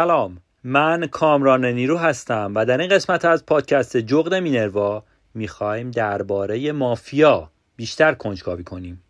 سلام. 0.00 0.40
من 0.64 1.06
کامران 1.06 1.64
نیرو 1.64 1.98
هستم 1.98 2.52
و 2.54 2.64
در 2.64 2.78
این 2.80 2.90
قسمت 2.90 3.24
از 3.24 3.46
پادکست 3.46 3.96
جغد 3.96 4.34
مینروا 4.34 5.04
می‌خوایم 5.34 5.90
درباره 5.90 6.72
مافیا 6.72 7.50
بیشتر 7.76 8.14
کنجکاوی 8.14 8.64
کنیم. 8.64 9.04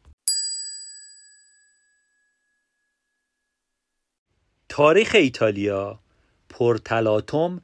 تاریخ 4.69 5.14
ایتالیا 5.14 6.00
پرتلاتم 6.48 7.60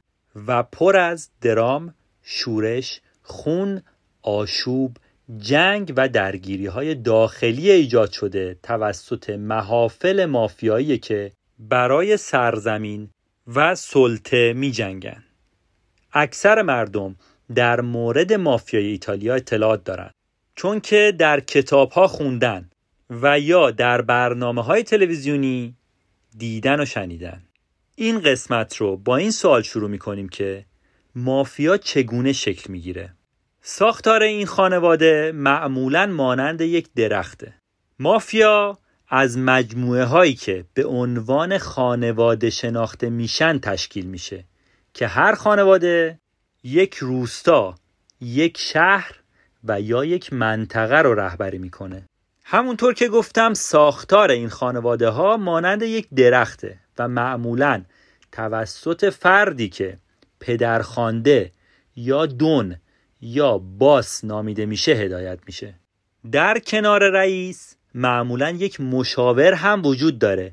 و 0.47 0.63
پر 0.63 0.97
از 0.97 1.29
درام، 1.41 1.93
شورش، 2.21 3.01
خون، 3.23 3.81
آشوب، 4.21 4.97
جنگ 5.37 5.93
و 5.97 6.09
درگیری 6.09 6.65
های 6.65 6.95
داخلی 6.95 7.71
ایجاد 7.71 8.11
شده 8.11 8.59
توسط 8.63 9.29
محافل 9.29 10.25
مافیایی 10.25 10.97
که 10.97 11.31
برای 11.59 12.17
سرزمین 12.17 13.09
و 13.55 13.75
سلطه 13.75 14.53
می 14.53 14.71
جنگن. 14.71 15.23
اکثر 16.13 16.61
مردم 16.61 17.15
در 17.55 17.81
مورد 17.81 18.33
مافیای 18.33 18.85
ایتالیا 18.85 19.35
اطلاعات 19.35 19.83
دارند 19.83 20.11
چون 20.55 20.79
که 20.79 21.13
در 21.19 21.39
کتاب 21.39 21.91
ها 21.91 22.07
خوندن 22.07 22.69
و 23.09 23.39
یا 23.39 23.71
در 23.71 24.01
برنامه 24.01 24.63
های 24.63 24.83
تلویزیونی 24.83 25.75
دیدن 26.37 26.79
و 26.79 26.85
شنیدن. 26.85 27.43
این 27.95 28.19
قسمت 28.19 28.75
رو 28.75 28.97
با 28.97 29.17
این 29.17 29.31
سوال 29.31 29.61
شروع 29.61 29.89
می 29.89 29.97
کنیم 29.97 30.29
که 30.29 30.65
مافیا 31.15 31.77
چگونه 31.77 32.33
شکل 32.33 32.71
می‌گیره 32.71 33.13
ساختار 33.61 34.23
این 34.23 34.45
خانواده 34.45 35.31
معمولا 35.35 36.05
مانند 36.05 36.61
یک 36.61 36.87
درخته. 36.95 37.53
مافیا 37.99 38.77
از 39.09 39.37
مجموعه 39.37 40.03
هایی 40.03 40.33
که 40.33 40.65
به 40.73 40.85
عنوان 40.85 41.57
خانواده 41.57 42.49
شناخته 42.49 43.09
میشن 43.09 43.59
تشکیل 43.59 44.05
میشه 44.05 44.43
که 44.93 45.07
هر 45.07 45.35
خانواده 45.35 46.19
یک 46.63 46.95
روستا 46.95 47.75
یک 48.21 48.57
شهر 48.57 49.11
و 49.63 49.81
یا 49.81 50.05
یک 50.05 50.33
منطقه 50.33 50.97
رو 50.97 51.13
رهبری 51.13 51.57
می‌کنه. 51.57 52.03
همونطور 52.43 52.93
که 52.93 53.07
گفتم 53.07 53.53
ساختار 53.53 54.31
این 54.31 54.49
خانواده 54.49 55.09
ها 55.09 55.37
مانند 55.37 55.83
یک 55.83 56.07
درخته 56.15 56.79
و 56.97 57.07
معمولا 57.07 57.83
توسط 58.31 59.09
فردی 59.09 59.69
که 59.69 59.97
پدرخوانده 60.39 61.51
یا 61.95 62.25
دون 62.25 62.75
یا 63.21 63.57
باس 63.57 64.23
نامیده 64.23 64.65
میشه 64.65 64.91
هدایت 64.91 65.39
میشه. 65.45 65.73
در 66.31 66.59
کنار 66.59 67.09
رئیس 67.09 67.76
معمولا 67.97 68.49
یک 68.49 68.81
مشاور 68.81 69.53
هم 69.53 69.85
وجود 69.85 70.19
داره 70.19 70.51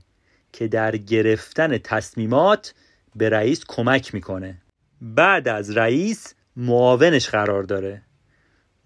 که 0.53 0.69
در 0.69 0.97
گرفتن 0.97 1.79
تصمیمات 1.79 2.75
به 3.17 3.29
رئیس 3.29 3.65
کمک 3.69 4.15
می‌کنه. 4.15 4.63
بعد 5.01 5.49
از 5.49 5.77
رئیس 5.77 6.35
معاونش 6.57 7.29
قرار 7.29 7.63
داره. 7.63 8.03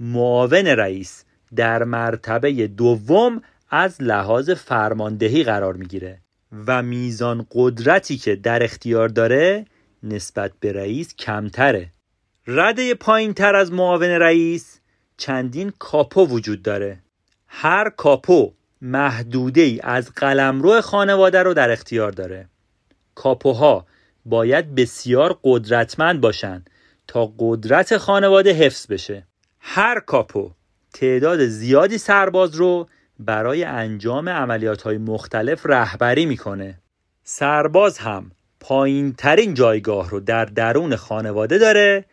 معاون 0.01 0.67
رئیس 0.67 1.25
در 1.57 1.85
مرتبه 1.85 2.67
دوم 2.67 3.43
از 3.71 4.03
لحاظ 4.03 4.51
فرماندهی 4.51 5.45
قرار 5.45 5.75
می‌گیره 5.75 6.21
و 6.67 6.83
میزان 6.83 7.47
قدرتی 7.51 8.17
که 8.17 8.37
در 8.37 8.63
اختیار 8.63 9.09
داره 9.09 9.65
نسبت 10.03 10.53
به 10.61 10.73
رئیس 10.73 11.15
کمتره. 11.15 11.93
رده 12.47 12.95
پایین 12.95 13.35
تر 13.35 13.57
از 13.57 13.73
معاون 13.73 14.11
رئیس 14.11 14.81
چندین 15.17 15.73
کاپو 15.79 16.27
وجود 16.27 16.63
داره. 16.63 16.99
هر 17.49 17.91
کاپو 17.91 18.53
محدوده 18.83 19.61
ای 19.61 19.81
از 19.83 20.11
قلمرو 20.17 20.81
خانواده 20.81 21.43
رو 21.43 21.55
در 21.55 21.71
اختیار 21.71 22.11
داره. 22.11 22.49
کاپوها 23.15 23.87
باید 24.25 24.75
بسیار 24.75 25.39
قدرتمند 25.45 26.21
باشند 26.21 26.71
تا 27.07 27.33
قدرت 27.39 27.97
خانواده 27.97 28.53
حفظ 28.53 28.87
بشه. 28.87 29.27
هر 29.61 30.01
کاپو 30.01 30.51
تعداد 30.95 31.47
زیادی 31.47 31.99
سرباز 31.99 32.55
رو 32.55 32.89
برای 33.19 33.65
انجام 33.65 34.29
عملیات 34.29 34.83
های 34.83 34.99
مختلف 34.99 35.67
رهبری 35.67 36.27
می‌کنه. 36.27 36.79
سرباز 37.25 37.99
هم 37.99 38.31
پایین 38.61 39.13
ترین 39.13 39.55
جایگاه 39.55 40.11
رو 40.11 40.21
در 40.21 40.45
درون 40.45 40.97
خانواده 40.97 41.59
داره 41.59 42.05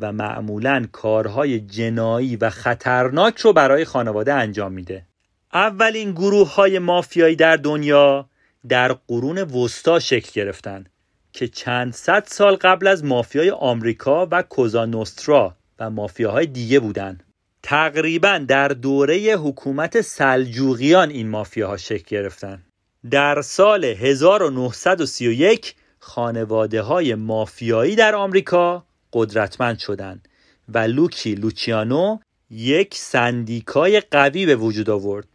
و 0.00 0.12
معمولا 0.12 0.86
کارهای 0.92 1.60
جنایی 1.60 2.36
و 2.36 2.50
خطرناک 2.50 3.38
رو 3.38 3.52
برای 3.52 3.84
خانواده 3.84 4.34
انجام 4.34 4.72
میده 4.72 5.06
اولین 5.52 6.12
گروه 6.12 6.54
های 6.54 6.78
مافیایی 6.78 7.36
در 7.36 7.56
دنیا 7.56 8.28
در 8.68 8.92
قرون 8.92 9.38
وسطا 9.38 9.98
شکل 9.98 10.30
گرفتن 10.34 10.84
که 11.32 11.48
چند 11.48 11.92
صد 11.92 12.24
سال 12.26 12.56
قبل 12.56 12.86
از 12.86 13.04
مافیای 13.04 13.50
آمریکا 13.50 14.28
و 14.30 14.42
کوزانوسترا 14.42 15.56
و 15.78 15.90
مافیاهای 15.90 16.46
دیگه 16.46 16.80
بودند. 16.80 17.24
تقریبا 17.62 18.38
در 18.48 18.68
دوره 18.68 19.16
حکومت 19.16 20.00
سلجوقیان 20.00 21.10
این 21.10 21.28
مافیاها 21.28 21.76
شکل 21.76 22.04
گرفتن 22.08 22.62
در 23.10 23.42
سال 23.42 23.84
1931 23.84 25.74
خانواده 25.98 26.82
های 26.82 27.14
مافیایی 27.14 27.96
در 27.96 28.14
آمریکا 28.14 28.84
قدرتمند 29.12 29.78
شدند 29.78 30.28
و 30.68 30.78
لوکی 30.78 31.34
لوچیانو 31.34 32.18
یک 32.50 32.94
سندیکای 32.94 34.00
قوی 34.00 34.46
به 34.46 34.56
وجود 34.56 34.90
آورد. 34.90 35.28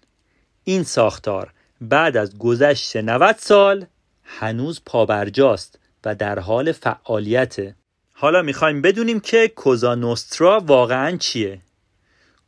این 0.64 0.84
ساختار 0.84 1.54
بعد 1.82 2.18
از 2.18 2.38
گذشت 2.38 2.98
90 2.98 3.36
سال 3.40 3.86
هنوز 4.24 4.82
پابرجاست 4.86 5.80
و 6.06 6.16
در 6.16 6.40
حال 6.40 6.72
فعالیته 6.72 7.76
حالا 8.14 8.42
می‌خوایم 8.42 8.82
بدونیم 8.82 9.20
که 9.20 9.48
کوزا 9.48 9.96
نوسترا 9.96 10.60
واقعا 10.60 11.18
چیه. 11.18 11.60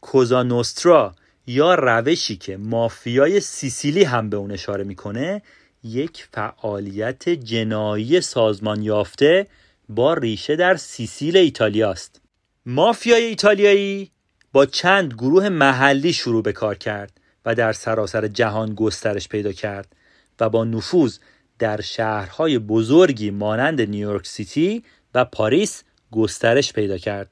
کوزا 0.02 0.44
نوسترا 0.44 1.16
یا 1.48 1.76
روشی 1.76 2.36
که 2.36 2.58
مافیای 2.58 3.40
سیسیلی 3.40 4.04
هم 4.04 4.30
به 4.30 4.38
اون 4.38 4.52
اشاره 4.52 4.84
می‌کنه 4.84 5.42
یک 5.84 6.28
فعالیت 6.32 7.30
جنایی 7.30 8.22
سازمان 8.22 8.84
یافته 8.84 9.48
با 9.90 10.14
ریشه 10.14 10.56
در 10.56 10.76
سیسیل 10.76 11.38
ایتالیا 11.38 11.92
است 11.92 12.22
مافیای 12.66 13.24
ایتالیایی 13.24 14.12
با 14.54 14.66
چند 14.66 15.14
گروه 15.14 15.50
محلی 15.50 16.14
شروع 16.14 16.44
به 16.44 16.54
کار 16.54 16.76
کرد 16.76 17.20
و 17.46 17.56
در 17.56 17.74
سراسر 17.74 18.28
جهان 18.28 18.76
گسترش 18.76 19.28
پیدا 19.28 19.52
کرد 19.52 19.96
و 20.40 20.50
با 20.50 20.66
نفوذ 20.66 21.18
در 21.60 21.82
شهرهای 21.82 22.60
بزرگی 22.60 23.32
مانند 23.32 23.82
نیویورک 23.82 24.28
سیتی 24.28 24.84
و 25.14 25.26
پاریس 25.26 25.84
گسترش 26.12 26.74
پیدا 26.74 26.98
کرد. 26.98 27.32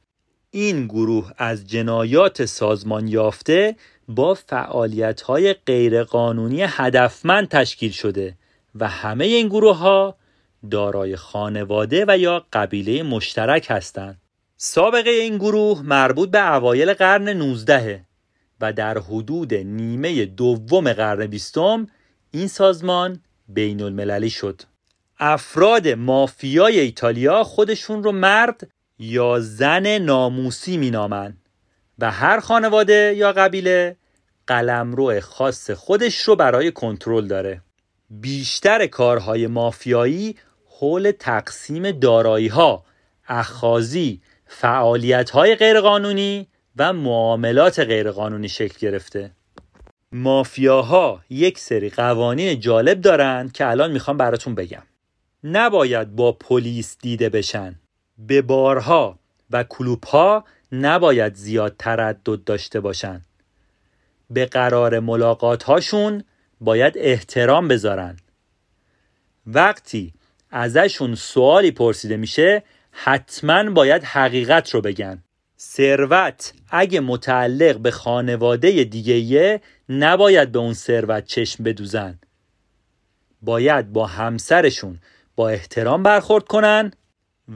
این 0.52 0.88
گروه 0.88 1.32
از 1.38 1.68
جنایات 1.68 2.46
سازمان 2.46 3.08
یافته 3.08 3.76
با 4.08 4.34
فعالیت 4.34 5.22
های 5.22 5.54
غیرقانونی 5.54 6.62
هدفمند 6.68 7.48
تشکیل 7.48 7.92
شده 7.92 8.38
و 8.76 8.88
همه 8.88 9.26
این 9.26 9.48
گروه 9.48 9.78
ها 9.78 10.18
دارای 10.70 11.16
خانواده 11.16 12.06
و 12.08 12.18
یا 12.18 12.46
قبیله 12.54 13.04
مشترک 13.04 13.68
هستند. 13.70 14.22
سابقه 14.58 15.10
این 15.10 15.38
گروه 15.38 15.82
مربوط 15.82 16.30
به 16.30 16.54
اوایل 16.56 16.94
قرن 16.94 17.30
19 17.30 18.06
و 18.62 18.74
در 18.74 18.98
حدود 18.98 19.54
نیمه 19.54 20.26
دوم 20.26 20.94
قرن 20.94 21.28
بیستم 21.28 21.88
این 22.32 22.48
سازمان 22.48 23.20
بین 23.48 23.82
المللی 23.82 24.30
شد. 24.30 24.62
افراد 25.20 25.88
مافیای 25.88 26.80
ایتالیا 26.80 27.44
خودشون 27.44 28.04
رو 28.04 28.12
مرد 28.12 28.68
یا 29.00 29.40
زن 29.40 29.98
ناموسی 29.98 30.78
مینامند 30.78 31.38
و 32.00 32.12
هر 32.12 32.40
خانواده 32.40 33.14
یا 33.18 33.32
قبیله 33.32 33.98
قلمرو 34.48 35.20
خاص 35.22 35.72
خودش 35.72 36.22
رو 36.22 36.36
برای 36.36 36.72
کنترل 36.72 37.28
داره. 37.28 37.62
بیشتر 38.10 38.88
کارهای 38.88 39.48
مافیایی 39.48 40.36
حول 40.80 41.12
تقسیم 41.20 41.92
دارایی 41.92 42.48
ها، 42.48 42.84
اخازی، 43.28 44.22
فعالیت 44.48 45.30
های 45.30 45.56
غیرقانونی 45.56 46.48
و 46.78 46.94
معاملات 46.94 47.80
غیرقانونی 47.80 48.50
شکل 48.50 48.78
گرفته. 48.80 49.32
مافیاها 50.12 51.22
یک 51.30 51.60
سری 51.60 51.90
قوانین 51.90 52.60
جالب 52.60 53.02
دارند 53.02 53.52
که 53.52 53.68
الان 53.68 53.92
می‌خوام 53.92 54.18
براتون 54.18 54.56
بگم. 54.56 54.84
نباید 55.44 56.16
با 56.16 56.32
پلیس 56.32 56.98
دیده 57.02 57.30
بشن. 57.30 57.76
به 58.18 58.42
بارها 58.42 59.20
و 59.52 59.64
کلوبها 59.64 60.46
نباید 60.72 61.36
زیاد 61.36 61.76
تردد 61.80 62.44
داشته 62.44 62.80
باشن. 62.80 63.22
به 64.30 64.46
قرار 64.46 65.00
ملاقات 65.00 65.64
هاشون 65.64 66.24
باید 66.62 66.94
احترام 66.98 67.68
بذارن. 67.68 68.18
وقتی 69.48 70.14
ازشون 70.50 71.16
سوالی 71.16 71.72
پرسیده 71.72 72.18
میشه 72.18 72.64
حتما 72.92 73.70
باید 73.70 74.04
حقیقت 74.04 74.70
رو 74.70 74.82
بگن. 74.82 75.24
ثروت 75.60 76.54
اگه 76.70 77.00
متعلق 77.00 77.78
به 77.78 77.92
خانواده 77.92 78.84
دیگه 78.84 79.62
نباید 79.90 80.52
به 80.52 80.60
اون 80.60 80.74
ثروت 80.74 81.26
چشم 81.26 81.64
بدوزن. 81.64 82.20
باید 83.42 83.94
با 83.94 84.06
همسرشون 84.08 85.00
با 85.36 85.50
احترام 85.50 86.04
برخورد 86.04 86.44
کنن 86.44 86.92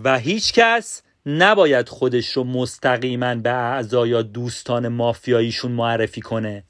و 0.03 0.19
هیچ 0.19 0.53
کس 0.53 1.01
نباید 1.25 1.89
خودش 1.89 2.31
رو 2.31 2.43
مستقیما 2.43 3.35
به 3.35 3.49
اعضا 3.49 4.07
یا 4.07 4.21
دوستان 4.21 4.87
مافیاییشون 4.87 5.71
معرفی 5.71 6.21
کنه. 6.21 6.63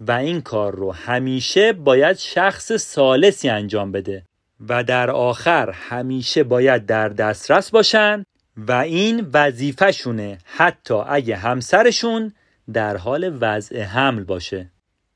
و 0.00 0.12
این 0.12 0.40
کار 0.40 0.74
رو 0.74 0.92
همیشه 0.92 1.72
باید 1.72 2.16
شخص 2.16 2.72
سالسی 2.72 3.48
انجام 3.48 3.92
بده. 3.92 4.24
و 4.68 4.84
در 4.84 5.10
آخر 5.10 5.70
همیشه 5.70 6.44
باید 6.44 6.86
در 6.86 7.08
دسترس 7.08 7.70
باشن 7.70 8.24
و 8.56 8.72
این 8.72 9.26
وظیفهشونه 9.32 10.38
حتی 10.44 10.94
اگه 10.94 11.36
همسرشون 11.36 12.32
در 12.72 12.96
حال 12.96 13.38
وضع 13.40 13.82
حمل 13.82 14.24
باشه. 14.24 14.70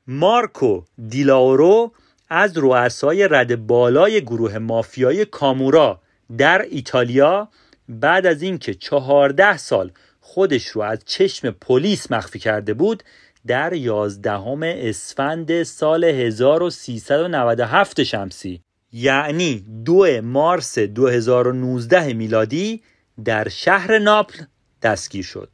مارکو 0.07 0.81
دیلاورو 1.07 1.91
از 2.29 2.57
رؤسای 2.57 3.27
رد 3.27 3.67
بالای 3.67 4.21
گروه 4.21 4.57
مافیای 4.57 5.25
کامورا 5.25 6.01
در 6.37 6.61
ایتالیا 6.61 7.49
بعد 7.89 8.25
از 8.25 8.41
اینکه 8.41 8.73
چهارده 8.73 9.57
سال 9.57 9.91
خودش 10.19 10.67
رو 10.67 10.81
از 10.81 10.99
چشم 11.05 11.51
پلیس 11.51 12.11
مخفی 12.11 12.39
کرده 12.39 12.73
بود 12.73 13.03
در 13.47 13.73
یازدهم 13.73 14.63
اسفند 14.63 15.63
سال 15.63 16.03
1397 16.03 18.03
شمسی 18.03 18.61
یعنی 18.91 19.65
دو 19.85 20.21
مارس 20.21 20.79
2019 20.79 22.13
میلادی 22.13 22.81
در 23.25 23.49
شهر 23.49 23.99
ناپل 23.99 24.43
دستگیر 24.81 25.23
شد. 25.23 25.49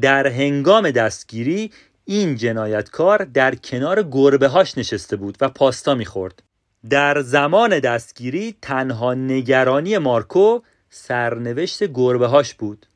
در 0.00 0.26
هنگام 0.26 0.90
دستگیری 0.90 1.72
این 2.04 2.36
جنایتکار 2.36 3.24
در 3.24 3.54
کنار 3.54 4.02
گربه 4.02 4.48
هاش 4.48 4.78
نشسته 4.78 5.16
بود 5.16 5.38
و 5.40 5.48
پاستا 5.48 5.94
می‌خورد. 5.94 6.42
در 6.90 7.20
زمان 7.22 7.78
دستگیری 7.78 8.56
تنها 8.62 9.14
نگرانی 9.14 9.98
مارکو 9.98 10.60
سرنوشت 10.90 11.84
گربه 11.84 12.26
هاش 12.26 12.54
بود. 12.54 12.86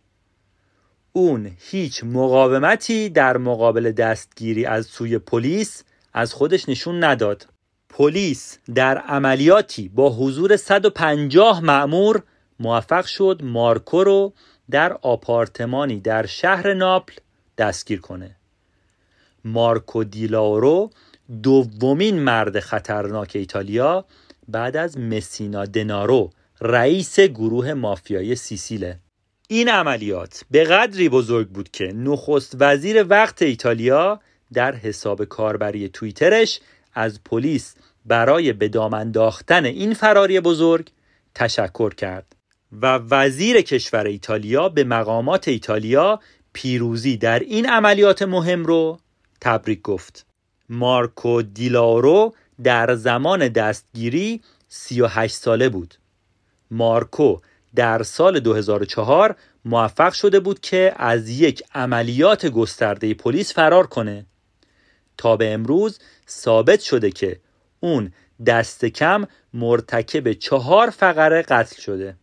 اون 1.12 1.50
هیچ 1.58 2.04
مقاومتی 2.04 3.08
در 3.08 3.36
مقابل 3.36 3.92
دستگیری 3.92 4.66
از 4.66 4.86
سوی 4.86 5.18
پلیس 5.18 5.84
از 6.14 6.32
خودش 6.32 6.68
نشون 6.68 7.04
نداد. 7.04 7.46
پلیس 7.88 8.58
در 8.74 8.98
عملیاتی 8.98 9.88
با 9.88 10.10
حضور 10.10 10.56
150 10.56 11.60
معمور 11.60 12.22
موفق 12.60 13.04
شد 13.06 13.40
مارکو 13.44 14.04
رو 14.04 14.32
در 14.70 14.92
آپارتمانی 14.92 16.00
در 16.00 16.26
شهر 16.26 16.74
ناپل 16.74 17.14
دستگیر 17.58 18.00
کنه. 18.00 18.36
مارکو 19.44 20.04
دیلاورو 20.04 20.90
دومین 21.42 22.18
مرد 22.18 22.60
خطرناک 22.60 23.32
ایتالیا 23.34 24.04
بعد 24.48 24.76
از 24.76 24.98
مسینا 24.98 25.64
دنارو 25.64 26.30
رئیس 26.60 27.20
گروه 27.20 27.74
مافیای 27.74 28.36
سیسیله. 28.36 28.98
این 29.48 29.68
عملیات 29.68 30.44
به 30.50 30.64
قدری 30.64 31.08
بزرگ 31.08 31.48
بود 31.48 31.70
که 31.70 31.84
نخست 31.84 32.56
وزیر 32.60 33.06
وقت 33.08 33.42
ایتالیا 33.42 34.20
در 34.52 34.74
حساب 34.74 35.24
کاربری 35.24 35.88
توییترش 35.88 36.60
از 36.96 37.24
پلیس 37.24 37.74
برای 38.06 38.52
به 38.52 38.68
دام 38.68 38.94
انداختن 38.94 39.64
این 39.64 39.94
فراری 39.94 40.40
بزرگ 40.40 40.90
تشکر 41.34 41.94
کرد. 41.94 42.36
و 42.72 42.86
وزیر 43.10 43.60
کشور 43.60 44.04
ایتالیا 44.04 44.68
به 44.68 44.84
مقامات 44.84 45.48
ایتالیا 45.48 46.20
پیروزی 46.52 47.16
در 47.16 47.38
این 47.38 47.68
عملیات 47.68 48.22
مهم 48.22 48.64
رو 48.64 48.98
تبریک 49.40 49.82
گفت. 49.82 50.26
مارکو 50.68 51.42
دیلارو 51.42 52.34
در 52.62 52.94
زمان 52.94 53.48
دستگیری 53.48 54.40
38 54.68 55.34
ساله 55.34 55.68
بود. 55.68 55.94
مارکو 56.70 57.40
در 57.74 58.02
سال 58.02 58.40
2004 58.40 59.36
موفق 59.64 60.12
شده 60.12 60.40
بود 60.40 60.60
که 60.60 60.94
از 60.96 61.28
یک 61.28 61.62
عملیات 61.74 62.46
گسترده 62.46 63.14
پلیس 63.14 63.54
فرار 63.54 63.86
کنه. 63.86 64.26
تا 65.18 65.36
به 65.36 65.52
امروز 65.52 65.98
ثابت 66.28 66.80
شده 66.80 67.10
که 67.10 67.40
اون 67.80 68.12
دست 68.46 68.84
کم 68.84 69.26
مرتکب 69.54 70.32
چهار 70.32 70.90
فقره 70.90 71.42
قتل 71.42 71.80
شده. 71.80 72.16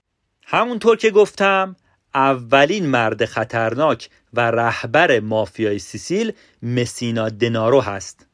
همونطور 0.46 0.98
که 0.98 1.10
گفتم 1.10 1.76
اولین 2.16 2.86
مرد 2.86 3.26
خطرناک 3.26 4.10
و 4.34 4.52
رهبر 4.52 5.20
مافیای 5.20 5.80
سیسیل 5.80 6.34
مسینا 6.62 7.30
دنارو 7.30 7.82
هست. 7.82 8.26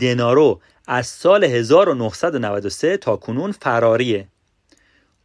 دنارو 0.00 0.60
از 0.86 1.06
سال 1.06 1.44
1993 1.44 2.96
تا 2.96 3.16
کنون 3.16 3.52
فراریه 3.52 4.28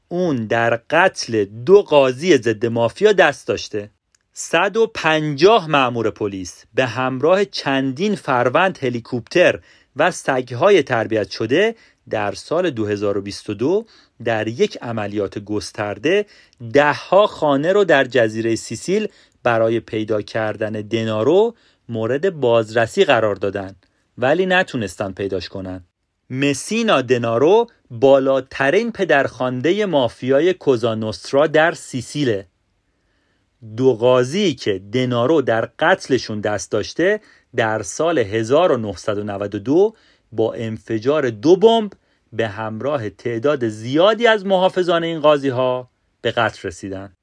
اون 0.08 0.46
در 0.48 0.82
قتل 0.90 1.46
دو 1.46 1.82
قاضی 1.82 2.38
ضد 2.38 2.66
مافیا 2.66 3.12
دست 3.12 3.48
داشته. 3.48 3.90
150 4.34 5.70
مأمور 5.70 6.10
پلیس 6.12 6.66
به 6.74 6.86
همراه 6.86 7.46
چندین 7.46 8.16
فروند 8.16 8.78
هلیکوپتر 8.82 9.60
و 9.96 10.12
سگهای 10.12 10.84
تربیت 10.84 11.30
شده 11.30 11.76
در 12.10 12.32
سال 12.32 12.70
2022 12.70 13.86
در 14.24 14.48
یک 14.48 14.78
عملیات 14.82 15.40
گسترده 15.40 16.26
دهها 16.74 17.28
خانه 17.28 17.74
رو 17.74 17.84
در 17.84 18.04
جزیره 18.04 18.56
سیسیل 18.56 19.08
برای 19.44 19.80
پیدا 19.80 20.22
کردن 20.22 20.72
دنارو 20.72 21.56
مورد 21.90 22.30
بازرسی 22.30 23.06
قرار 23.06 23.36
دادن 23.36 23.76
ولی 24.18 24.46
نتونستن 24.46 25.12
پیداش 25.12 25.50
کنن. 25.50 25.84
مسینا 26.30 27.02
دنارو 27.02 27.68
بالاترین 27.92 28.92
پدرخوانده 28.92 29.86
مافیای 29.86 30.54
کوزانوسترا 30.54 31.48
در 31.48 31.72
سیسیله. 31.72 32.48
دو 33.78 33.94
قاضی 33.94 34.54
که 34.54 34.82
دنارو 34.94 35.42
در 35.42 35.70
قتلشون 35.80 36.42
دست 36.42 36.72
داشته 36.72 37.22
در 37.56 37.82
سال 37.82 38.20
1992 38.20 39.94
با 40.32 40.54
انفجار 40.54 41.30
دو 41.30 41.56
بمب 41.56 41.94
به 42.34 42.48
همراه 42.48 43.10
تعداد 43.10 43.68
زیادی 43.68 44.28
از 44.28 44.46
محافظان 44.46 45.04
این 45.04 45.20
قاضی 45.20 45.50
ها 45.50 45.90
به 46.22 46.32
قتل 46.32 46.68
رسیدن. 46.68 47.14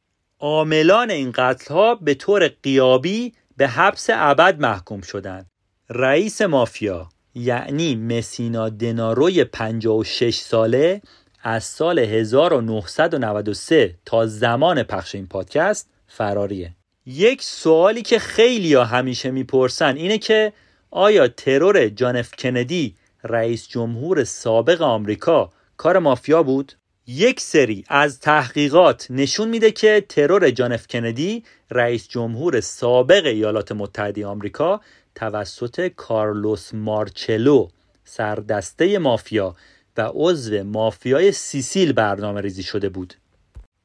عاملان 0.41 1.11
این 1.11 1.33
قتل 1.35 1.75
ها 1.75 1.95
به 1.95 2.15
طور 2.15 2.49
قیابی 2.49 3.33
به 3.57 3.69
حبس 3.69 4.07
ابد 4.13 4.61
محکوم 4.61 5.01
شدند. 5.01 5.47
رئیس 5.91 6.43
مافیا 6.43 7.09
یعنی 7.35 7.97
مسینا 7.97 8.69
دناروی 8.69 9.45
56 9.45 10.35
ساله 10.35 11.03
از 11.43 11.65
سال 11.65 11.99
1993 11.99 13.95
تا 14.05 14.27
زمان 14.27 14.83
پخش 14.83 15.15
این 15.15 15.27
پادکست 15.27 15.91
فراریه 16.09 16.75
یک 17.07 17.43
سوالی 17.43 18.03
که 18.03 18.19
خیلی 18.19 18.75
ها 18.75 18.85
همیشه 18.85 19.31
می‌پرسن 19.31 19.97
اینه 19.97 20.19
که 20.19 20.53
آیا 20.91 21.29
ترور 21.29 21.89
جانف 21.89 22.37
کندی 22.37 22.95
رئیس 23.25 23.69
جمهور 23.69 24.25
سابق 24.25 24.83
آمریکا 24.83 25.53
کار 25.77 25.99
مافیا 25.99 26.43
بود؟ 26.43 26.73
یک 27.07 27.41
سری 27.41 27.85
از 27.89 28.21
تحقیقات 28.21 29.07
نشون 29.11 29.49
میده 29.49 29.71
که 29.71 30.05
ترور 30.09 30.51
جانف 30.51 30.87
کندی 30.87 31.45
رئیس 31.71 32.09
جمهور 32.09 32.61
سابق 32.61 33.27
ایالات 33.27 33.73
متحده 33.73 34.27
آمریکا 34.27 34.81
توسط 35.15 35.89
کارلوس 35.89 36.75
مارچلو 36.75 37.69
سردسته 38.05 38.99
مافیا 38.99 39.57
و 39.97 40.11
عضو 40.15 40.65
مافیای 40.65 41.33
سیسیل 41.33 41.93
برنامه 41.93 42.41
ریزی 42.41 42.63
شده 42.63 42.89
بود 42.89 43.15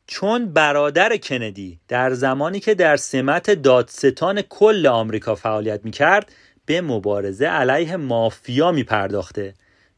چون 0.07 0.53
برادر 0.53 1.17
کندی 1.17 1.79
در 1.87 2.13
زمانی 2.13 2.59
که 2.59 2.75
در 2.75 2.97
سمت 2.97 3.49
دادستان 3.49 4.41
کل 4.41 4.87
آمریکا 4.87 5.35
فعالیت 5.35 5.79
می‌کرد 5.83 6.31
به 6.65 6.81
مبارزه 6.81 7.45
علیه 7.45 7.95
مافیا 7.95 8.71
می 8.71 8.83
پرداخته 8.83 9.53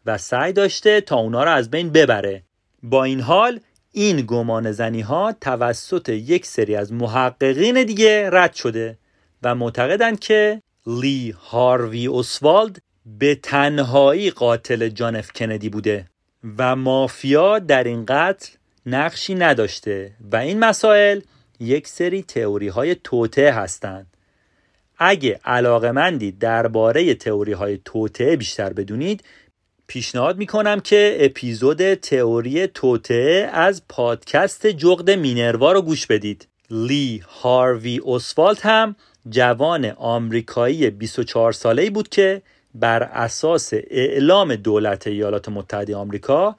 و 0.06 0.18
سعی 0.18 0.54
داشته 0.54 1.02
تا 1.02 1.16
اونا 1.16 1.44
را 1.44 1.52
از 1.52 1.72
بین 1.72 1.90
ببره. 1.90 2.44
با 2.84 3.04
این 3.04 3.20
حال 3.20 3.60
این 3.92 4.26
گمان 4.28 4.72
زنی 4.72 5.02
ها 5.02 5.36
توسط 5.42 6.10
یک 6.10 6.46
سری 6.46 6.76
از 6.76 6.94
محققین 6.94 7.84
دیگه 7.84 8.30
رد 8.34 8.54
شده 8.54 8.98
و 9.44 9.56
معتقدند 9.56 10.20
که 10.20 10.62
لی 10.88 11.32
هاروی 11.32 12.08
اوسوالد 12.08 12.78
به 13.06 13.36
تنهایی 13.36 14.32
قاتل 14.32 14.90
جان 14.90 15.16
اف 15.16 15.32
کندی 15.32 15.70
بوده 15.70 16.06
و 16.58 16.76
مافیا 16.76 17.60
در 17.60 17.84
این 17.84 18.06
قتل 18.06 18.48
نقشی 18.86 19.36
نداشته 19.36 20.12
و 20.32 20.36
این 20.36 20.60
مسائل 20.60 21.22
یک 21.60 21.88
سری 21.88 22.24
تئوری 22.24 22.68
های 22.68 22.96
توته 22.96 23.52
هستند. 23.52 24.08
اگه 24.98 25.40
علاقمندید 25.46 26.40
درباره 26.40 27.14
تئوری 27.14 27.54
های 27.54 27.80
توته 27.86 28.36
بیشتر 28.36 28.74
بدونید 28.74 29.24
پیشنهاد 29.88 30.38
می‌کنم 30.38 30.80
که 30.80 31.18
اپیزود 31.20 31.94
تئوری 31.94 32.68
توته 32.68 33.50
از 33.54 33.82
پادکست 33.90 34.68
جغد 34.68 35.10
مینروا 35.10 35.72
رو 35.72 35.82
گوش 35.82 36.08
بدید. 36.08 36.48
لی 36.70 37.24
هاروی 37.28 37.98
اوسوالت 37.98 38.66
هم 38.66 38.96
جوان 39.30 39.86
آمریکایی 39.86 40.90
24 40.90 41.52
ساله 41.52 41.90
بود 41.90 42.10
که 42.10 42.42
بر 42.76 43.04
اساس 43.04 43.74
اعلام 43.74 44.56
دولت 44.56 45.08
ایالات 45.08 45.50
متحده 45.50 45.96
آمریکا 45.96 46.56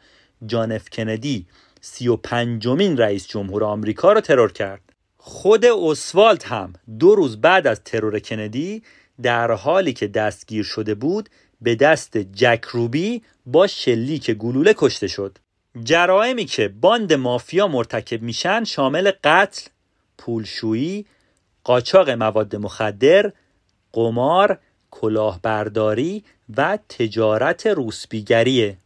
جان 0.46 0.72
اف 0.72 0.90
کندی 0.90 1.46
سی 1.86 2.08
و 2.08 2.16
پنجمین 2.16 2.96
رئیس 2.96 3.26
جمهور 3.26 3.64
آمریکا 3.64 4.12
را 4.12 4.20
ترور 4.20 4.52
کرد. 4.52 4.80
خود 5.16 5.64
اسوالد 5.64 6.42
هم 6.42 6.72
دو 6.98 7.14
روز 7.14 7.40
بعد 7.40 7.66
از 7.66 7.80
ترور 7.84 8.18
کندی 8.18 8.82
در 9.22 9.52
حالی 9.52 9.92
که 9.92 10.08
دستگیر 10.08 10.64
شده 10.64 10.94
بود 10.94 11.28
به 11.60 11.74
دست 11.74 12.16
جک 12.18 12.64
روبی 12.64 13.22
با 13.46 13.66
شلیک 13.66 14.30
گلوله 14.30 14.74
کشته 14.76 15.06
شد. 15.06 15.38
جرائمی 15.84 16.44
که 16.44 16.68
باند 16.68 17.12
مافیا 17.12 17.68
مرتکب 17.68 18.22
میشن 18.22 18.64
شامل 18.64 19.10
قتل، 19.24 19.68
پولشویی، 20.18 21.06
قاچاق 21.64 22.10
مواد 22.10 22.56
مخدر، 22.56 23.32
قمار، 23.92 24.58
کلاهبرداری 24.90 26.24
و 26.56 26.78
تجارت 26.88 27.66
روسبیگریه 27.66 28.76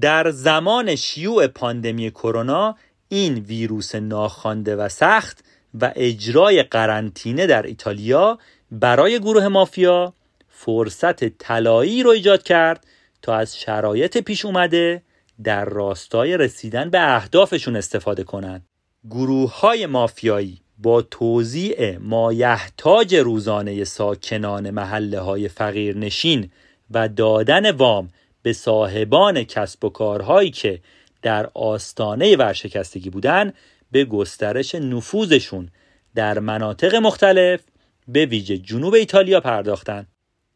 در 0.00 0.30
زمان 0.30 0.96
شیوع 0.96 1.46
پاندمی 1.46 2.10
کرونا 2.10 2.76
این 3.08 3.34
ویروس 3.34 3.94
ناخوانده 3.94 4.76
و 4.76 4.88
سخت 4.88 5.44
و 5.80 5.92
اجرای 5.96 6.62
قرنطینه 6.62 7.46
در 7.46 7.62
ایتالیا 7.62 8.38
برای 8.70 9.18
گروه 9.18 9.48
مافیا 9.48 10.12
فرصت 10.48 11.24
طلایی 11.24 12.02
رو 12.02 12.10
ایجاد 12.10 12.42
کرد 12.42 12.86
تا 13.22 13.34
از 13.34 13.58
شرایط 13.58 14.18
پیش 14.18 14.44
اومده 14.44 15.02
در 15.44 15.64
راستای 15.64 16.36
رسیدن 16.36 16.90
به 16.90 17.14
اهدافشون 17.16 17.76
استفاده 17.76 18.24
کنند. 18.24 18.66
گروه 19.10 19.60
های 19.60 19.86
مافیایی 19.86 20.60
با 20.78 21.02
توزیع 21.02 21.98
مایحتاج 21.98 23.14
روزانه 23.14 23.84
ساکنان 23.84 24.70
محله 24.70 25.20
های 25.20 25.48
فقیرنشین 25.48 26.50
و 26.90 27.08
دادن 27.08 27.70
وام 27.70 28.10
به 28.44 28.52
صاحبان 28.52 29.44
کسب 29.44 29.84
و 29.84 29.88
کارهایی 29.88 30.50
که 30.50 30.80
در 31.22 31.50
آستانه 31.54 32.36
ورشکستگی 32.36 33.10
بودن 33.10 33.52
به 33.90 34.04
گسترش 34.04 34.74
نفوذشون 34.74 35.68
در 36.14 36.38
مناطق 36.38 36.94
مختلف 36.94 37.60
به 38.08 38.26
ویژه 38.26 38.58
جنوب 38.58 38.94
ایتالیا 38.94 39.40
پرداختند. 39.40 40.06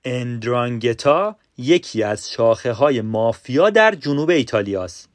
اندرانگتا 0.04 1.36
یکی 1.58 2.02
از 2.02 2.30
شاخه 2.30 2.72
های 2.72 3.00
مافیا 3.00 3.70
در 3.70 3.94
جنوب 3.94 4.30
ایتالیاست 4.30 5.08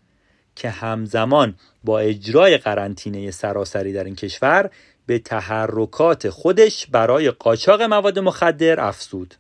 که 0.56 0.70
همزمان 0.70 1.56
با 1.84 2.00
اجرای 2.00 2.58
قرنطینه 2.58 3.32
سراسری 3.32 3.94
در 3.94 4.04
این 4.04 4.16
کشور 4.16 4.70
به 5.06 5.20
تحرکات 5.20 6.30
خودش 6.30 6.88
برای 6.88 7.32
قاچاق 7.32 7.82
مواد 7.82 8.20
مخدر 8.20 8.80
افزود. 8.80 9.36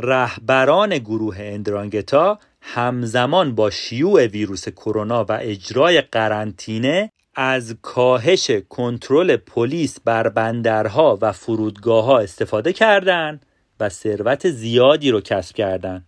رهبران 0.00 0.98
گروه 0.98 1.36
اندرانگتا 1.38 2.38
همزمان 2.60 3.54
با 3.54 3.70
شیوع 3.70 4.26
ویروس 4.26 4.68
کرونا 4.68 5.24
و 5.24 5.38
اجرای 5.40 6.00
قرنطینه 6.00 7.10
از 7.34 7.76
کاهش 7.82 8.50
کنترل 8.50 9.36
پلیس 9.36 10.00
بر 10.04 10.28
بندرها 10.28 11.18
و 11.22 11.32
فرودگاه 11.32 12.04
ها 12.04 12.18
استفاده 12.18 12.72
کردند 12.72 13.46
و 13.80 13.88
ثروت 13.88 14.50
زیادی 14.50 15.10
رو 15.10 15.20
کسب 15.20 15.56
کردند. 15.56 16.06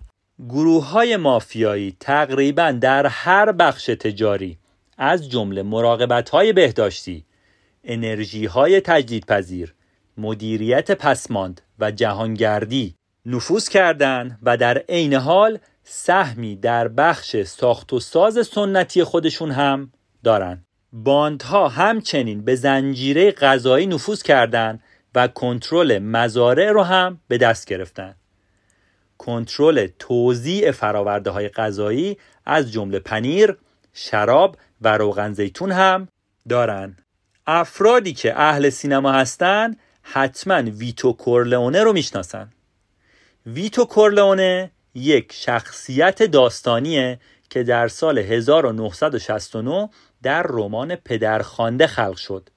گروه 0.48 0.84
های 0.84 1.16
مافیایی 1.16 1.96
تقریبا 2.00 2.70
در 2.70 3.06
هر 3.06 3.52
بخش 3.52 3.86
تجاری 3.86 4.58
از 4.98 5.30
جمله 5.30 5.62
مراقبت 5.62 6.30
های 6.30 6.52
بهداشتی، 6.52 7.24
انرژی 7.84 8.46
های 8.46 8.80
تجدیدپذیر، 8.80 9.74
مدیریت 10.18 10.90
پسماند 10.90 11.60
و 11.78 11.90
جهانگردی 11.90 12.94
نفوذ 13.26 13.68
کردند 13.68 14.38
و 14.42 14.56
در 14.56 14.78
عین 14.78 15.14
حال 15.14 15.58
سهمی 15.92 16.56
در 16.56 16.88
بخش 16.88 17.36
ساخت 17.42 17.92
و 17.92 18.00
ساز 18.00 18.46
سنتی 18.46 19.04
خودشون 19.04 19.50
هم 19.50 19.92
دارند. 20.24 20.64
باندها 20.92 21.68
همچنین 21.68 22.44
به 22.44 22.54
زنجیره 22.54 23.30
غذایی 23.30 23.86
نفوذ 23.86 24.22
کردند 24.22 24.82
و 25.14 25.28
کنترل 25.28 25.98
مزارع 25.98 26.70
رو 26.70 26.82
هم 26.82 27.20
به 27.28 27.38
دست 27.38 27.66
گرفتن. 27.66 28.14
کنترل 29.18 29.88
توزیع 29.98 30.70
فراورده 30.70 31.30
های 31.30 31.48
غذایی 31.48 32.16
از 32.46 32.72
جمله 32.72 32.98
پنیر، 32.98 33.56
شراب 33.92 34.56
و 34.80 34.98
روغن 34.98 35.32
زیتون 35.32 35.72
هم 35.72 36.08
دارن. 36.48 36.96
افرادی 37.46 38.12
که 38.12 38.40
اهل 38.40 38.70
سینما 38.70 39.12
هستن 39.12 39.76
حتما 40.02 40.62
ویتو 40.62 41.12
کورلئونه 41.12 41.82
رو 41.82 41.92
می‌شناسن. 41.92 42.52
ویتو 43.46 43.84
کورلئونه 43.84 44.70
یک 44.94 45.32
شخصیت 45.32 46.22
داستانیه 46.22 47.20
که 47.50 47.62
در 47.62 47.88
سال 47.88 48.18
1969 48.18 49.88
در 50.22 50.42
رمان 50.42 50.96
پدرخوانده 50.96 51.86
خلق 51.86 52.16
شد 52.16 52.48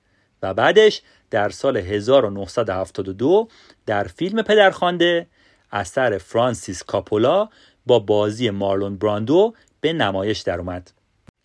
و 0.42 0.54
بعدش 0.54 1.02
در 1.30 1.50
سال 1.50 1.78
1972 1.78 3.48
در 3.86 4.04
فیلم 4.04 4.42
پدرخوانده 4.42 5.28
اثر 5.72 6.18
فرانسیس 6.18 6.84
کاپولا 6.84 7.50
با 7.86 8.00
بازی 8.00 8.50
مارلون 8.50 8.98
براندو 8.98 9.54
به 9.82 9.94
نمایش 9.94 10.40
در 10.40 10.60
اومد 10.60 10.92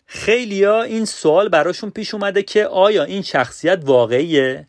خیلیا 0.05 0.81
این 0.81 1.05
سوال 1.05 1.49
براشون 1.49 1.89
پیش 1.89 2.13
اومده 2.13 2.43
که 2.43 2.65
آیا 2.65 3.03
این 3.03 3.21
شخصیت 3.21 3.79
واقعیه؟ 3.83 4.67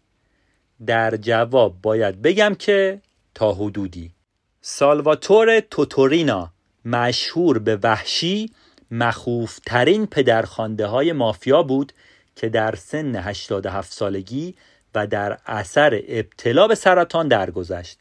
در 0.87 1.17
جواب 1.17 1.83
باید 1.83 2.23
بگم 2.23 2.55
که 2.55 3.01
تا 3.35 3.53
حدودی 3.53 4.13
سالواتور 4.63 5.61
توتورینا 5.61 6.51
مشهور 6.85 7.59
به 7.59 7.79
وحشی 7.83 8.53
مخوفترین 8.91 10.07
پدرخوانده 10.07 10.87
های 10.87 11.13
مافیا 11.13 11.63
بود 11.63 11.93
که 12.37 12.49
در 12.49 12.75
سن 12.75 13.17
87 13.17 13.93
سالگی 13.93 14.55
و 14.95 15.07
در 15.07 15.39
اثر 15.47 16.03
ابتلا 16.09 16.69
به 16.69 16.75
سرطان 16.75 17.29
درگذشت. 17.29 17.99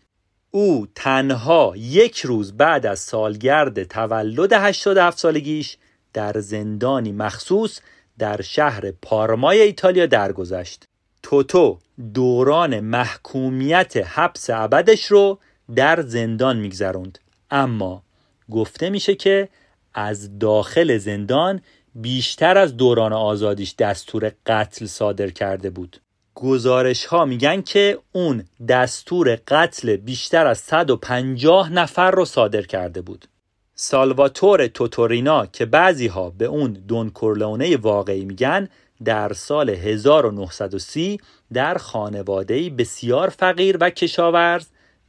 او 0.52 0.88
تنها 0.96 1.74
یک 1.76 2.20
روز 2.20 2.58
بعد 2.58 2.86
از 2.86 3.00
سالگرد 3.00 3.84
تولد 3.84 4.54
87 4.54 5.20
سالگیش 5.20 5.78
در 6.14 6.40
زندانی 6.40 7.12
مخصوص 7.12 7.80
در 8.18 8.42
شهر 8.42 8.92
پارمای 8.92 9.62
ایتالیا 9.62 10.06
درگذشت. 10.06 10.84
توتو 11.24 11.80
دوران 12.14 12.80
محکومیت 12.80 13.98
حبس 13.98 14.50
ابدش 14.50 15.06
رو 15.06 15.40
در 15.76 16.02
زندان 16.02 16.58
میگذروند. 16.58 17.20
اما 17.52 18.04
گفته 18.52 18.90
میشه 18.90 19.16
که 19.16 19.50
از 19.94 20.40
داخل 20.40 20.98
زندان 20.98 21.62
بیشتر 21.96 22.58
از 22.58 22.78
دوران 22.78 23.14
آزادیش 23.14 23.76
دستور 23.76 24.32
قتل 24.46 24.86
صادر 24.86 25.30
کرده 25.30 25.70
بود. 25.70 26.02
گزارش 26.36 27.06
ها 27.06 27.26
میگن 27.26 27.62
که 27.62 28.00
اون 28.12 28.44
دستور 28.68 29.40
قتل 29.48 29.96
بیشتر 29.96 30.48
از 30.48 30.58
150 30.58 31.72
نفر 31.72 32.12
رو 32.12 32.26
صادر 32.26 32.62
کرده 32.62 33.02
بود. 33.02 33.28
سالواتور 33.76 34.68
توتورینا 34.68 35.46
که 35.46 35.66
بعضی 35.66 36.08
ها 36.08 36.30
به 36.30 36.46
اون 36.46 36.74
دون 36.74 37.10
کورلونه 37.10 37.78
واقعی 37.78 38.26
میگن 38.26 38.70
در 39.04 39.34
سال 39.34 39.70
1930 39.70 41.20
در 41.54 41.78
خانواده 41.78 42.70
بسیار 42.70 43.30
فقیر 43.30 43.78
و 43.82 43.90
کشاورز 43.90 44.66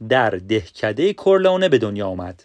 در 0.09 0.29
دهکده 0.29 1.13
کورلونه 1.13 1.69
به 1.69 1.77
دنیا 1.77 2.07
آمد. 2.07 2.43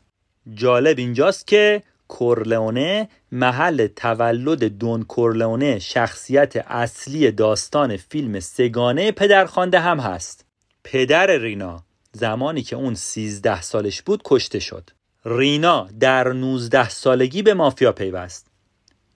جالب 0.54 0.98
اینجاست 0.98 1.46
که 1.46 1.82
کورلئونه 2.08 3.08
محل 3.32 3.86
تولد 3.86 4.64
دون 4.64 5.02
کورلئونه 5.02 5.78
شخصیت 5.78 6.56
اصلی 6.56 7.30
داستان 7.30 7.96
فیلم 7.96 8.40
سگانه 8.40 9.12
پدرخوانده 9.12 9.80
هم 9.80 10.00
هست. 10.00 10.46
پدر 10.84 11.26
رینا 11.26 11.82
زمانی 12.12 12.62
که 12.62 12.76
اون 12.76 12.94
13 12.94 13.62
سالش 13.62 14.02
بود 14.02 14.22
کشته 14.24 14.58
شد. 14.58 14.90
رینا 15.24 15.88
در 16.00 16.32
19 16.32 16.88
سالگی 16.88 17.42
به 17.42 17.54
مافیا 17.54 17.92
پیوست. 17.92 18.46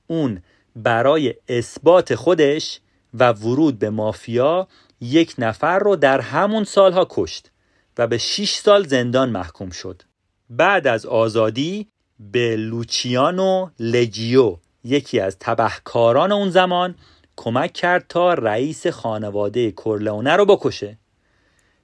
اون 0.07 0.43
برای 0.77 1.35
اثبات 1.49 2.15
خودش 2.15 2.81
و 3.15 3.33
ورود 3.33 3.79
به 3.79 3.91
مافیا 3.91 4.69
یک 5.01 5.35
نفر 5.39 5.79
رو 5.79 5.97
در 5.97 6.21
همون 6.21 6.65
سالها 6.65 7.07
کشت. 7.11 7.51
و 7.99 8.07
به 8.07 8.19
6 8.19 8.55
سال 8.55 8.87
زندان 8.87 9.31
محکوم 9.31 9.71
شد. 9.71 10.03
بعد 10.51 10.87
از 10.87 11.07
آزادی 11.07 11.89
به 12.21 12.57
لوچیانو 12.57 13.69
لجیو 13.79 14.57
یکی 14.85 15.21
از 15.21 15.37
تبهکاران 15.41 16.33
اون 16.33 16.51
زمان 16.51 16.95
کمک 17.37 17.73
کرد 17.73 18.05
تا 18.09 18.35
رئیس 18.35 18.87
خانواده 18.87 19.71
کورلونه 19.71 20.37
رو 20.37 20.47
بکشه. 20.47 20.99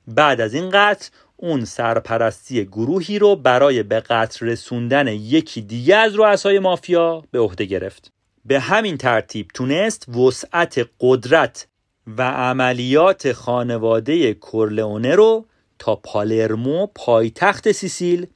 بعد 0.08 0.40
از 0.40 0.54
این 0.54 0.70
قتل 0.72 1.08
اون 1.36 1.64
سرپرستی 1.64 2.64
گروهی 2.64 3.18
رو 3.18 3.36
برای 3.36 3.82
به 3.82 4.00
قتل 4.00 4.46
رسوندن 4.46 5.08
یکی 5.08 5.60
دیگه 5.62 5.96
از 5.96 6.14
رؤسای 6.14 6.58
مافیا 6.58 7.22
به 7.30 7.38
عهده 7.38 7.64
گرفت. 7.64 8.12
به 8.44 8.60
همین 8.60 8.96
ترتیب 8.96 9.48
تونست 9.54 10.08
وسعت 10.08 10.88
قدرت 11.00 11.66
و 12.06 12.22
عملیات 12.22 13.32
خانواده 13.32 14.34
کورلئونه 14.34 15.14
رو 15.14 15.46
تا 15.78 15.96
پالرمو 15.96 16.86
پایتخت 16.94 17.72
سیسیل 17.72 18.26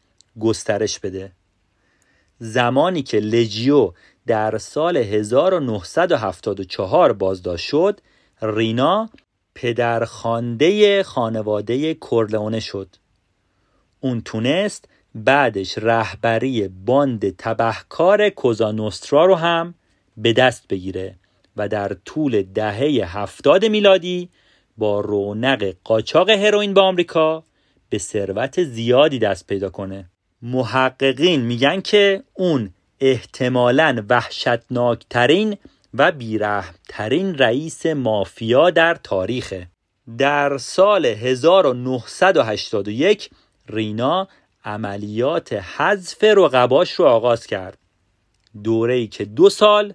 گسترش 0.40 0.98
بده. 0.98 1.32
زمانی 2.38 3.02
که 3.02 3.20
لجیو 3.20 3.92
در 4.26 4.58
سال 4.58 4.96
1974 4.96 7.12
بازداشت 7.12 7.68
شد 7.68 8.00
رینا 8.42 9.10
پدرخوانده 9.54 11.02
خانواده 11.02 11.94
کورلئونه 11.94 12.60
شد. 12.60 12.88
اون 14.00 14.20
تونست 14.20 14.88
بعدش 15.14 15.78
رهبری 15.78 16.68
باند 16.68 17.36
تبهکار 17.36 18.28
کوزانوسترا 18.28 19.26
رو 19.26 19.34
هم 19.34 19.74
به 20.16 20.32
دست 20.32 20.68
بگیره 20.68 21.14
و 21.56 21.68
در 21.68 21.96
طول 22.04 22.42
دهه 22.42 23.18
هفتاد 23.18 23.64
میلادی 23.64 24.28
با 24.80 25.00
رونق 25.00 25.74
قاچاق 25.84 26.30
هروئین 26.30 26.74
به 26.74 26.80
آمریکا 26.80 27.44
به 27.90 27.98
ثروت 27.98 28.62
زیادی 28.62 29.18
دست 29.18 29.46
پیدا 29.46 29.70
کنه. 29.70 30.10
محققین 30.42 31.40
میگن 31.40 31.80
که 31.80 32.22
اون 32.34 32.70
احتمالا 33.00 34.04
وحشتناکترین 34.08 35.56
و 35.94 36.12
بیرحمترین 36.12 37.34
رئیس 37.34 37.86
مافیا 37.86 38.70
در 38.70 38.94
تاریخه. 38.94 39.66
در 40.18 40.58
سال 40.58 41.06
1981 41.06 43.30
رینا 43.68 44.28
عملیات 44.64 45.52
حذف 45.52 46.24
رقباش 46.24 46.92
رو 46.92 47.04
آغاز 47.04 47.46
کرد. 47.46 47.78
دوره 48.64 48.94
ای 48.94 49.06
که 49.06 49.24
دو 49.24 49.50
سال 49.50 49.92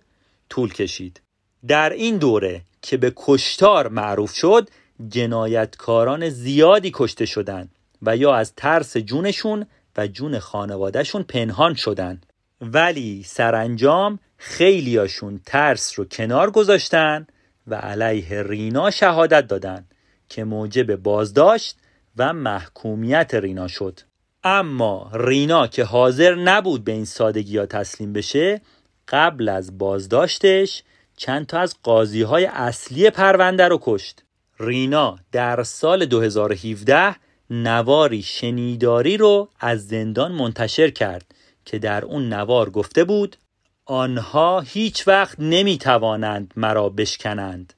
طول 0.50 0.74
کشید. 0.74 1.22
در 1.68 1.89
این 1.89 2.18
دوره 2.18 2.62
که 2.86 2.98
به 2.98 3.13
کشتار 3.15 3.88
معروف 3.88 4.34
شد 4.34 4.70
جنایتکاران 5.08 6.30
زیادی 6.30 6.92
کشته 6.94 7.25
شدند 7.25 7.75
و 8.01 8.18
یا 8.18 8.36
از 8.36 8.54
ترس 8.56 8.98
جونشون 8.98 9.65
و 9.98 10.08
جون 10.08 10.39
خانوادهشون 10.39 11.24
پنهان 11.24 11.74
شدن 11.74 12.22
ولی 12.62 13.24
سرانجام 13.24 14.20
خیلیاشون 14.38 15.42
ترس 15.46 16.00
رو 16.00 16.06
کنار 16.06 16.51
گذاشتن 16.51 17.27
و 17.68 17.75
علیه 17.75 18.44
رینا 18.44 18.91
شهادت 18.91 19.48
دادن 19.48 19.86
که 20.30 20.43
موجب 20.43 20.95
بازداشت 20.95 21.78
و 22.17 22.34
محکومیت 22.34 23.34
رینا 23.34 23.67
شد. 23.67 24.00
اما 24.43 25.12
رینا 25.13 25.67
که 25.67 25.84
حاضر 25.84 26.36
نبود 26.36 26.84
به 26.84 26.91
این 26.91 27.06
سادگی 27.06 27.58
ها 27.58 27.65
تسلیم 27.65 28.13
بشه 28.13 28.62
قبل 29.08 29.50
از 29.50 29.78
بازداشتش 29.78 30.84
چند 31.15 31.45
تا 31.45 31.60
از 31.60 31.75
قاضی 31.84 32.21
های 32.21 32.45
اصلی 32.45 33.10
پرونده 33.10 33.67
رو 33.67 33.80
کشت. 33.82 34.23
رینا 34.60 35.19
در 35.32 35.63
سال 35.63 36.06
2017 36.06 37.15
نواری 37.49 38.21
شنیداری 38.21 39.17
رو 39.17 39.49
از 39.60 39.88
زندان 39.88 40.32
منتشر 40.32 40.89
کرد 40.89 41.36
که 41.65 41.80
در 41.80 42.06
اون 42.06 42.34
نوار 42.34 42.69
گفته 42.69 43.04
بود 43.04 43.38
آنها 43.86 44.60
هیچ 44.60 45.08
وقت 45.08 45.39
نمی 45.39 45.78
توانند 45.78 46.54
مرا 46.56 46.89
بشکنند. 46.89 47.73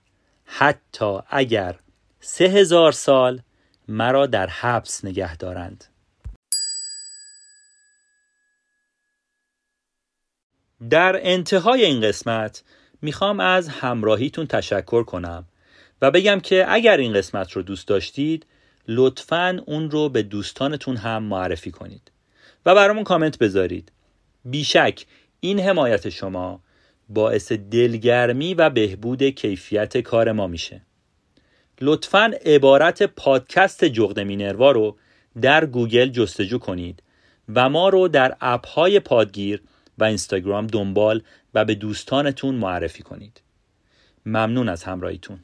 حتی 0.45 1.19
اگر 1.29 1.75
سه 2.19 2.45
هزار 2.45 2.91
سال 2.91 3.41
مرا 3.87 4.25
در 4.25 4.47
حبس 4.47 5.05
نگه 5.05 5.37
دارند. 5.37 5.85
در 10.89 11.19
انتهای 11.21 11.85
این 11.85 12.01
قسمت 12.01 12.63
می‌خوام 13.01 13.39
از 13.39 13.67
همراهیتون 13.69 14.47
تشکر 14.47 15.03
کنم 15.03 15.45
و 16.01 16.11
بگم 16.11 16.39
که 16.39 16.65
اگر 16.69 16.97
این 16.97 17.13
قسمت 17.13 17.51
رو 17.51 17.61
دوست 17.61 17.87
داشتید 17.87 18.45
لطفا 18.87 19.61
اون 19.65 19.91
رو 19.91 20.09
به 20.09 20.23
دوستانتون 20.23 20.97
هم 20.97 21.23
معرفی 21.23 21.71
کنید 21.71 22.11
و 22.65 22.75
برامون 22.75 23.03
کامنت 23.03 23.37
بذارید. 23.37 23.91
بیشک 24.45 25.05
این 25.39 25.59
حمایت 25.59 26.09
شما 26.09 26.61
باعث 27.09 27.51
دلگرمی 27.51 28.53
و 28.53 28.69
بهبود 28.69 29.23
کیفیت 29.23 29.97
کار 29.97 30.31
ما 30.31 30.47
میشه. 30.47 30.81
لطفا 31.81 32.31
عبارت 32.45 33.03
پادکست 33.03 33.85
جغد 33.85 34.19
مینروا 34.19 34.71
رو 34.71 34.97
در 35.41 35.65
گوگل 35.65 36.09
جستجو 36.09 36.57
کنید 36.57 37.03
و 37.55 37.69
ما 37.69 37.89
رو 37.89 38.07
در 38.07 38.37
اپ 38.41 38.67
های 38.67 38.99
پادگیر 38.99 39.61
و 39.97 40.03
اینستاگرام 40.03 40.67
دنبال 40.67 41.23
و 41.53 41.65
به 41.65 41.75
دوستانتون 41.75 42.55
معرفی 42.55 43.03
کنید. 43.03 43.41
ممنون 44.25 44.69
از 44.69 44.83
همراهیتون. 44.83 45.39